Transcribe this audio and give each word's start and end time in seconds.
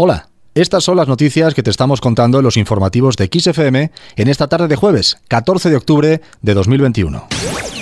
Hola, 0.00 0.28
estas 0.54 0.84
son 0.84 0.96
las 0.96 1.08
noticias 1.08 1.54
que 1.54 1.64
te 1.64 1.70
estamos 1.70 2.00
contando 2.00 2.38
en 2.38 2.44
los 2.44 2.56
informativos 2.56 3.16
de 3.16 3.28
XFM 3.36 3.90
en 4.14 4.28
esta 4.28 4.46
tarde 4.46 4.68
de 4.68 4.76
jueves, 4.76 5.18
14 5.26 5.70
de 5.70 5.76
octubre 5.76 6.20
de 6.40 6.54
2021. 6.54 7.26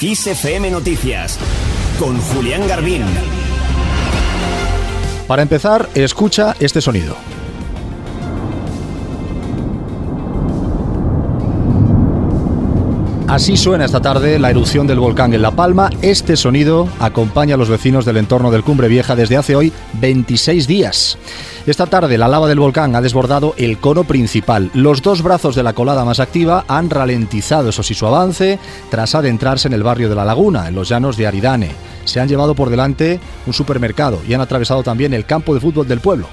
XFM 0.00 0.72
Noticias 0.72 1.38
con 2.00 2.20
Julián 2.20 2.66
Garbín. 2.66 3.04
Para 5.28 5.42
empezar, 5.42 5.88
escucha 5.94 6.56
este 6.58 6.80
sonido. 6.80 7.14
Así 13.30 13.56
suena 13.56 13.84
esta 13.84 14.00
tarde 14.00 14.40
la 14.40 14.50
erupción 14.50 14.88
del 14.88 14.98
volcán 14.98 15.32
en 15.32 15.42
La 15.42 15.52
Palma. 15.52 15.88
Este 16.02 16.36
sonido 16.36 16.88
acompaña 16.98 17.54
a 17.54 17.58
los 17.58 17.68
vecinos 17.68 18.04
del 18.04 18.16
entorno 18.16 18.50
del 18.50 18.64
Cumbre 18.64 18.88
Vieja 18.88 19.14
desde 19.14 19.36
hace 19.36 19.54
hoy 19.54 19.72
26 20.00 20.66
días. 20.66 21.16
Esta 21.64 21.86
tarde 21.86 22.18
la 22.18 22.26
lava 22.26 22.48
del 22.48 22.58
volcán 22.58 22.96
ha 22.96 23.00
desbordado 23.00 23.54
el 23.56 23.78
cono 23.78 24.02
principal. 24.02 24.72
Los 24.74 25.00
dos 25.00 25.22
brazos 25.22 25.54
de 25.54 25.62
la 25.62 25.74
colada 25.74 26.04
más 26.04 26.18
activa 26.18 26.64
han 26.66 26.90
ralentizado, 26.90 27.68
eso 27.68 27.84
sí, 27.84 27.94
su 27.94 28.04
avance 28.04 28.58
tras 28.90 29.14
adentrarse 29.14 29.68
en 29.68 29.74
el 29.74 29.84
barrio 29.84 30.08
de 30.08 30.16
La 30.16 30.24
Laguna, 30.24 30.66
en 30.66 30.74
los 30.74 30.88
llanos 30.88 31.16
de 31.16 31.28
Aridane. 31.28 31.70
Se 32.06 32.18
han 32.18 32.26
llevado 32.26 32.56
por 32.56 32.68
delante 32.68 33.20
un 33.46 33.52
supermercado 33.52 34.18
y 34.26 34.34
han 34.34 34.40
atravesado 34.40 34.82
también 34.82 35.14
el 35.14 35.24
campo 35.24 35.54
de 35.54 35.60
fútbol 35.60 35.86
del 35.86 36.00
pueblo. 36.00 36.26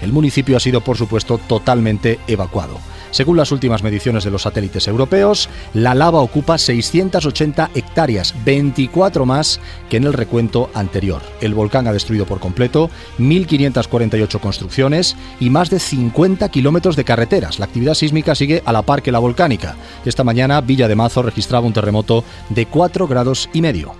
El 0.00 0.14
municipio 0.14 0.56
ha 0.56 0.60
sido, 0.60 0.80
por 0.80 0.96
supuesto, 0.96 1.36
totalmente 1.46 2.18
evacuado. 2.26 2.78
Según 3.10 3.36
las 3.36 3.52
últimas 3.52 3.82
mediciones 3.82 4.24
de 4.24 4.30
los 4.30 4.42
satélites 4.42 4.86
europeos, 4.88 5.48
la 5.74 5.94
lava 5.94 6.20
ocupa 6.20 6.58
680 6.58 7.70
hectáreas, 7.74 8.34
24 8.44 9.26
más 9.26 9.60
que 9.88 9.96
en 9.96 10.04
el 10.04 10.12
recuento 10.12 10.70
anterior. 10.74 11.22
El 11.40 11.54
volcán 11.54 11.86
ha 11.86 11.92
destruido 11.92 12.26
por 12.26 12.40
completo 12.40 12.90
1.548 13.18 14.40
construcciones 14.40 15.16
y 15.40 15.50
más 15.50 15.70
de 15.70 15.78
50 15.78 16.48
kilómetros 16.48 16.96
de 16.96 17.04
carreteras. 17.04 17.58
La 17.58 17.66
actividad 17.66 17.94
sísmica 17.94 18.34
sigue 18.34 18.62
a 18.64 18.72
la 18.72 18.82
par 18.82 19.02
que 19.02 19.12
la 19.12 19.18
volcánica. 19.18 19.76
Esta 20.04 20.24
mañana 20.24 20.60
Villa 20.60 20.88
de 20.88 20.96
Mazo 20.96 21.22
registraba 21.22 21.66
un 21.66 21.72
terremoto 21.72 22.24
de 22.50 22.66
4 22.66 23.06
grados 23.06 23.48
y 23.52 23.62
medio. 23.62 23.94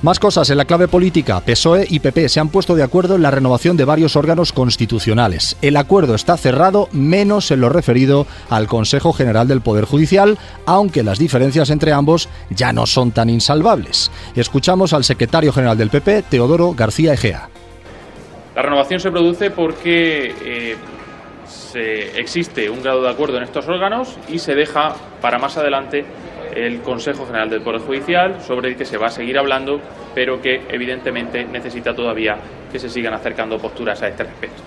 Más 0.00 0.20
cosas 0.20 0.48
en 0.50 0.58
la 0.58 0.64
clave 0.64 0.86
política. 0.86 1.40
PSOE 1.40 1.86
y 1.88 1.98
PP 1.98 2.28
se 2.28 2.38
han 2.38 2.50
puesto 2.50 2.76
de 2.76 2.84
acuerdo 2.84 3.16
en 3.16 3.22
la 3.22 3.32
renovación 3.32 3.76
de 3.76 3.84
varios 3.84 4.14
órganos 4.14 4.52
constitucionales. 4.52 5.56
El 5.60 5.76
acuerdo 5.76 6.14
está 6.14 6.36
cerrado, 6.36 6.88
menos 6.92 7.50
en 7.50 7.60
lo 7.60 7.68
referido 7.68 8.26
al 8.48 8.68
Consejo 8.68 9.12
General 9.12 9.48
del 9.48 9.60
Poder 9.60 9.86
Judicial, 9.86 10.38
aunque 10.66 11.02
las 11.02 11.18
diferencias 11.18 11.70
entre 11.70 11.92
ambos 11.92 12.28
ya 12.50 12.72
no 12.72 12.86
son 12.86 13.10
tan 13.10 13.28
insalvables. 13.28 14.12
Escuchamos 14.36 14.92
al 14.92 15.02
secretario 15.02 15.52
general 15.52 15.76
del 15.76 15.90
PP, 15.90 16.22
Teodoro 16.30 16.74
García 16.74 17.14
Egea. 17.14 17.48
La 18.54 18.62
renovación 18.62 19.00
se 19.00 19.10
produce 19.10 19.50
porque 19.50 20.34
eh, 20.44 20.76
existe 22.16 22.70
un 22.70 22.82
grado 22.82 23.02
de 23.02 23.10
acuerdo 23.10 23.36
en 23.38 23.44
estos 23.44 23.66
órganos 23.68 24.16
y 24.28 24.38
se 24.38 24.54
deja 24.54 24.94
para 25.20 25.38
más 25.38 25.56
adelante 25.56 26.04
el 26.54 26.80
Consejo 26.80 27.26
General 27.26 27.50
del 27.50 27.62
Poder 27.62 27.80
Judicial, 27.80 28.40
sobre 28.40 28.68
el 28.68 28.76
que 28.76 28.84
se 28.84 28.98
va 28.98 29.06
a 29.06 29.10
seguir 29.10 29.38
hablando, 29.38 29.80
pero 30.14 30.40
que 30.40 30.62
evidentemente 30.68 31.44
necesita 31.44 31.94
todavía 31.94 32.36
que 32.70 32.78
se 32.78 32.88
sigan 32.88 33.14
acercando 33.14 33.58
posturas 33.58 34.02
a 34.02 34.08
este 34.08 34.24
respecto. 34.24 34.62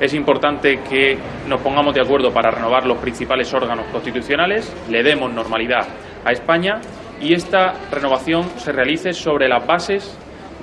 Es 0.00 0.12
importante 0.12 0.80
que 0.80 1.16
nos 1.48 1.60
pongamos 1.60 1.94
de 1.94 2.00
acuerdo 2.00 2.32
para 2.32 2.50
renovar 2.50 2.84
los 2.84 2.98
principales 2.98 3.52
órganos 3.54 3.86
constitucionales, 3.86 4.72
le 4.90 5.02
demos 5.02 5.32
normalidad 5.32 5.86
a 6.24 6.32
España 6.32 6.80
y 7.20 7.32
esta 7.32 7.74
renovación 7.92 8.44
se 8.56 8.72
realice 8.72 9.12
sobre 9.12 9.48
las 9.48 9.64
bases 9.64 10.18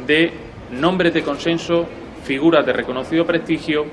de 0.06 0.34
nombres 0.72 1.14
de 1.14 1.24
consenso, 1.24 1.88
figuras 2.24 2.66
de 2.66 2.74
reconocido 2.74 3.26
prestigio 3.26 3.86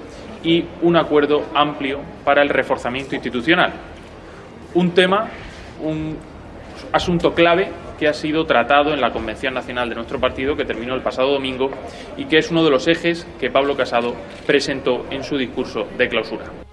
y 0.42 0.64
un 0.82 0.96
acuerdo 0.96 1.44
amplio 1.54 2.00
para 2.24 2.42
el 2.42 2.48
reforzamiento 2.48 3.14
institucional. 3.14 3.72
Un 4.74 4.90
tema, 4.90 5.28
un 5.82 6.16
asunto 6.92 7.34
clave 7.34 7.70
que 7.98 8.08
ha 8.08 8.12
sido 8.12 8.44
tratado 8.44 8.92
en 8.92 9.00
la 9.00 9.10
Convención 9.10 9.54
Nacional 9.54 9.88
de 9.88 9.96
nuestro 9.96 10.20
partido 10.20 10.56
que 10.56 10.64
terminó 10.64 10.94
el 10.94 11.02
pasado 11.02 11.32
domingo 11.32 11.70
y 12.16 12.26
que 12.26 12.38
es 12.38 12.50
uno 12.50 12.64
de 12.64 12.70
los 12.70 12.86
ejes 12.86 13.26
que 13.40 13.50
Pablo 13.50 13.76
Casado 13.76 14.14
presentó 14.46 15.04
en 15.10 15.24
su 15.24 15.36
discurso 15.36 15.86
de 15.96 16.08
clausura. 16.08 16.67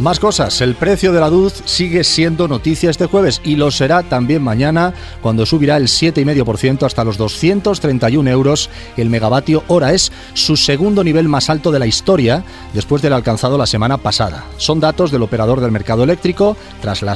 Más 0.00 0.18
cosas, 0.18 0.62
el 0.62 0.76
precio 0.76 1.12
de 1.12 1.20
la 1.20 1.28
luz 1.28 1.62
sigue 1.66 2.04
siendo 2.04 2.48
noticia 2.48 2.88
este 2.88 3.04
jueves 3.04 3.42
y 3.44 3.56
lo 3.56 3.70
será 3.70 4.02
también 4.02 4.42
mañana 4.42 4.94
cuando 5.20 5.44
subirá 5.44 5.76
el 5.76 5.88
7,5% 5.88 6.86
hasta 6.86 7.04
los 7.04 7.18
231 7.18 8.30
euros 8.30 8.70
el 8.96 9.10
megavatio 9.10 9.62
hora. 9.66 9.92
Es 9.92 10.10
su 10.32 10.56
segundo 10.56 11.04
nivel 11.04 11.28
más 11.28 11.50
alto 11.50 11.70
de 11.70 11.80
la 11.80 11.86
historia 11.86 12.44
después 12.72 13.02
del 13.02 13.12
alcanzado 13.12 13.58
la 13.58 13.66
semana 13.66 13.98
pasada. 13.98 14.46
Son 14.56 14.80
datos 14.80 15.10
del 15.10 15.22
operador 15.22 15.60
del 15.60 15.70
mercado 15.70 16.02
eléctrico 16.02 16.56
tras 16.80 17.02
la, 17.02 17.12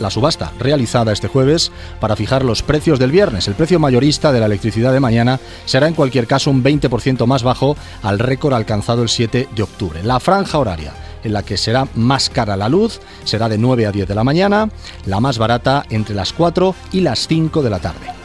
la 0.00 0.10
subasta 0.10 0.52
realizada 0.58 1.12
este 1.12 1.28
jueves 1.28 1.70
para 2.00 2.16
fijar 2.16 2.44
los 2.44 2.64
precios 2.64 2.98
del 2.98 3.12
viernes. 3.12 3.46
El 3.46 3.54
precio 3.54 3.78
mayorista 3.78 4.32
de 4.32 4.40
la 4.40 4.46
electricidad 4.46 4.92
de 4.92 4.98
mañana 4.98 5.38
será 5.66 5.86
en 5.86 5.94
cualquier 5.94 6.26
caso 6.26 6.50
un 6.50 6.64
20% 6.64 7.26
más 7.26 7.44
bajo 7.44 7.76
al 8.02 8.18
récord 8.18 8.54
alcanzado 8.54 9.04
el 9.04 9.08
7 9.08 9.50
de 9.54 9.62
octubre. 9.62 10.02
La 10.02 10.18
franja 10.18 10.58
horaria 10.58 11.03
en 11.24 11.32
la 11.32 11.42
que 11.42 11.56
será 11.56 11.88
más 11.94 12.30
cara 12.30 12.56
la 12.56 12.68
luz, 12.68 13.00
será 13.24 13.48
de 13.48 13.58
9 13.58 13.86
a 13.86 13.92
10 13.92 14.06
de 14.06 14.14
la 14.14 14.24
mañana, 14.24 14.68
la 15.06 15.20
más 15.20 15.38
barata 15.38 15.84
entre 15.90 16.14
las 16.14 16.32
4 16.32 16.74
y 16.92 17.00
las 17.00 17.26
5 17.26 17.62
de 17.62 17.70
la 17.70 17.80
tarde. 17.80 18.23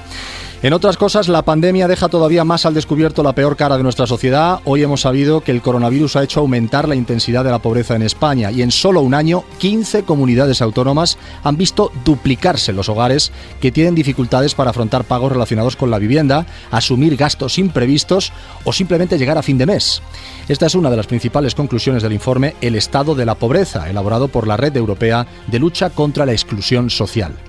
En 0.62 0.74
otras 0.74 0.97
cosas, 0.97 1.30
la 1.30 1.44
pandemia 1.44 1.88
deja 1.88 2.09
todavía 2.09 2.44
más 2.44 2.66
al 2.66 2.74
descubierto 2.74 3.24
la 3.24 3.31
peor 3.31 3.56
cara 3.56 3.78
de 3.78 3.84
nuestra 3.84 4.06
sociedad. 4.08 4.59
Hoy 4.66 4.84
hemos 4.84 5.00
sabido 5.00 5.40
que 5.40 5.53
el 5.53 5.62
coronavirus 5.62 6.18
ha 6.18 6.24
hecho 6.24 6.42
aumentar 6.42 6.90
la 6.90 6.96
intensidad 6.96 7.46
de 7.46 7.52
la 7.52 7.59
pobreza 7.59 7.96
en 7.96 8.02
España 8.02 8.52
y 8.52 8.62
en 8.62 8.70
solo 8.70 9.00
un 9.00 9.14
año 9.14 9.46
15 9.59 10.03
comunidades 10.03 10.62
autónomas 10.62 11.18
han 11.46 11.56
visto 11.56 11.94
duplicarse 12.03 12.74
los 12.74 12.90
hogares 12.90 13.31
que 13.62 13.72
tienen 13.72 13.96
dificultades 13.96 14.53
para 14.53 14.72
afrontar 14.72 15.06
pagos 15.06 15.31
relacionados 15.31 15.78
con 15.78 15.92
la 15.92 15.97
vivienda, 15.97 16.46
asumir 16.72 17.16
gastos 17.16 17.58
imprevistos 17.58 18.34
o 18.66 18.74
simplemente 18.74 19.18
llegar 19.18 19.38
a 19.38 19.44
fin 19.44 19.58
de 19.58 19.66
mes. 19.66 20.02
Esta 20.50 20.66
es 20.66 20.76
una 20.76 20.90
de 20.90 20.97
las 20.97 21.08
principales 21.08 21.56
conclusiones 21.56 22.03
del 22.03 22.12
informe 22.12 22.56
El 22.59 22.76
estado 22.76 23.16
de 23.16 23.26
la 23.26 23.36
pobreza, 23.36 23.90
elaborado 23.90 24.28
por 24.28 24.46
la 24.46 24.58
Red 24.58 24.76
Europea 24.76 25.26
de 25.47 25.59
Lucha 25.59 25.90
contra 25.90 26.26
la 26.26 26.34
Exclusión 26.34 26.90
Social. 26.90 27.48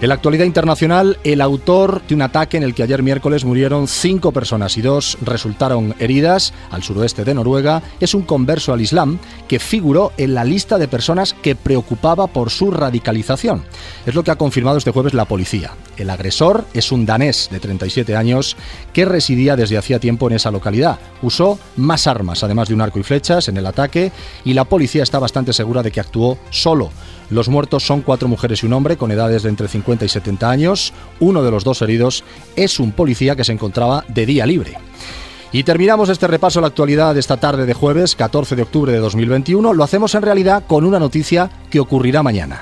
En 0.00 0.08
la 0.08 0.14
actualidad 0.14 0.44
internacional, 0.44 1.18
el 1.24 1.40
autor 1.40 2.02
de 2.06 2.14
un 2.14 2.22
ataque 2.22 2.56
en 2.56 2.62
el 2.62 2.74
que 2.74 2.82
ayer 2.82 3.02
miércoles 3.02 3.44
murieron 3.44 3.88
cinco 3.88 4.32
personas 4.32 4.76
y 4.76 4.82
dos 4.82 5.16
resultaron 5.22 5.94
heridas 5.98 6.52
al 6.70 6.82
suroeste 6.82 7.24
de 7.24 7.34
Noruega 7.34 7.82
es 8.00 8.14
un 8.14 8.22
converso 8.22 8.72
al 8.72 8.80
Islam 8.80 9.18
que 9.48 9.58
figuró 9.58 10.12
en 10.16 10.34
la 10.34 10.44
lista 10.44 10.78
de 10.78 10.88
personas 10.88 11.32
que 11.32 11.54
preocupaba 11.54 12.26
por 12.26 12.50
su 12.50 12.70
radicalización. 12.70 13.64
Es 14.04 14.14
lo 14.14 14.24
que 14.24 14.30
ha 14.30 14.36
confirmado 14.36 14.78
este 14.78 14.90
jueves 14.90 15.14
la 15.14 15.24
policía. 15.24 15.72
El 15.96 16.10
agresor 16.10 16.64
es 16.74 16.92
un 16.92 17.06
danés 17.06 17.48
de 17.50 17.60
37 17.60 18.16
años 18.16 18.56
que 18.92 19.04
residía 19.04 19.56
desde 19.56 19.78
hacía 19.78 19.98
tiempo 19.98 20.28
en 20.28 20.36
esa 20.36 20.50
localidad. 20.50 20.98
Usó 21.22 21.58
más 21.76 22.06
armas, 22.06 22.42
además 22.42 22.68
de 22.68 22.74
un 22.74 22.80
arco 22.80 22.98
y 22.98 23.02
flechas, 23.02 23.48
en 23.48 23.56
el 23.56 23.66
ataque 23.66 24.12
y 24.44 24.54
la 24.54 24.64
policía 24.64 25.02
está 25.02 25.18
bastante 25.18 25.52
segura 25.52 25.82
de 25.82 25.90
que 25.90 26.00
actuó 26.00 26.38
solo. 26.50 26.90
Los 27.30 27.48
muertos 27.48 27.86
son 27.86 28.02
cuatro 28.02 28.28
mujeres 28.28 28.62
y 28.62 28.66
un 28.66 28.72
hombre 28.72 28.96
con 28.96 29.10
edades 29.10 29.42
de 29.42 29.48
entre 29.48 29.68
50 29.68 30.04
y 30.04 30.08
70 30.08 30.50
años. 30.50 30.92
Uno 31.20 31.42
de 31.42 31.50
los 31.50 31.64
dos 31.64 31.80
heridos 31.82 32.24
es 32.56 32.78
un 32.80 32.92
policía 32.92 33.36
que 33.36 33.44
se 33.44 33.52
encontraba 33.52 34.04
de 34.08 34.26
día 34.26 34.46
libre. 34.46 34.76
Y 35.52 35.62
terminamos 35.62 36.08
este 36.08 36.26
repaso 36.26 36.58
a 36.58 36.62
la 36.62 36.68
actualidad 36.68 37.16
esta 37.16 37.36
tarde 37.36 37.64
de 37.64 37.74
jueves, 37.74 38.16
14 38.16 38.56
de 38.56 38.62
octubre 38.62 38.92
de 38.92 38.98
2021. 38.98 39.72
Lo 39.72 39.84
hacemos 39.84 40.14
en 40.16 40.22
realidad 40.22 40.64
con 40.66 40.84
una 40.84 40.98
noticia 40.98 41.48
que 41.70 41.78
ocurrirá 41.78 42.24
mañana. 42.24 42.60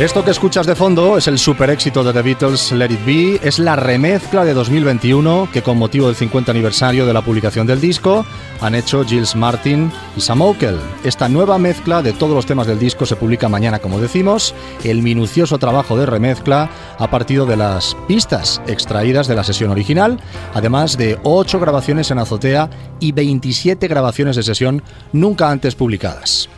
Esto 0.00 0.24
que 0.24 0.30
escuchas 0.30 0.64
de 0.64 0.76
fondo 0.76 1.18
es 1.18 1.26
el 1.26 1.40
super 1.40 1.70
éxito 1.70 2.04
de 2.04 2.12
The 2.12 2.22
Beatles 2.22 2.70
Let 2.70 2.92
It 2.92 3.04
Be, 3.04 3.40
es 3.42 3.58
la 3.58 3.74
remezcla 3.74 4.44
de 4.44 4.54
2021 4.54 5.48
que 5.52 5.60
con 5.60 5.76
motivo 5.76 6.06
del 6.06 6.14
50 6.14 6.52
aniversario 6.52 7.04
de 7.04 7.12
la 7.12 7.22
publicación 7.22 7.66
del 7.66 7.80
disco 7.80 8.24
han 8.60 8.76
hecho 8.76 9.04
Gilles 9.04 9.34
Martin 9.34 9.90
y 10.16 10.20
Sam 10.20 10.42
Okel. 10.42 10.78
Esta 11.02 11.28
nueva 11.28 11.58
mezcla 11.58 12.00
de 12.00 12.12
todos 12.12 12.36
los 12.36 12.46
temas 12.46 12.68
del 12.68 12.78
disco 12.78 13.06
se 13.06 13.16
publica 13.16 13.48
mañana, 13.48 13.80
como 13.80 13.98
decimos. 13.98 14.54
El 14.84 15.02
minucioso 15.02 15.58
trabajo 15.58 15.96
de 15.96 16.06
remezcla 16.06 16.70
ha 16.96 17.10
partido 17.10 17.44
de 17.44 17.56
las 17.56 17.96
pistas 18.06 18.62
extraídas 18.68 19.26
de 19.26 19.34
la 19.34 19.42
sesión 19.42 19.72
original, 19.72 20.20
además 20.54 20.96
de 20.96 21.18
8 21.24 21.58
grabaciones 21.58 22.12
en 22.12 22.20
azotea 22.20 22.70
y 23.00 23.10
27 23.10 23.88
grabaciones 23.88 24.36
de 24.36 24.44
sesión 24.44 24.80
nunca 25.12 25.50
antes 25.50 25.74
publicadas. 25.74 26.48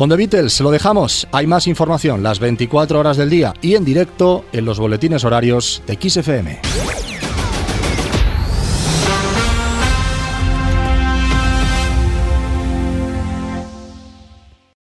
Con 0.00 0.08
The 0.08 0.16
Beatles 0.16 0.58
lo 0.62 0.70
dejamos. 0.70 1.28
Hay 1.30 1.46
más 1.46 1.66
información 1.66 2.22
las 2.22 2.38
24 2.38 2.98
horas 2.98 3.18
del 3.18 3.28
día 3.28 3.52
y 3.60 3.74
en 3.74 3.84
directo 3.84 4.46
en 4.50 4.64
los 4.64 4.80
boletines 4.80 5.24
horarios 5.24 5.82
de 5.86 5.98
XFM. 6.00 7.09